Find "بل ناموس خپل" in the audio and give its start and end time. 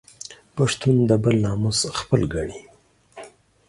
1.23-2.21